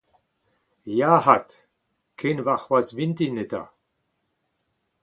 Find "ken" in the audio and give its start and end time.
2.19-2.37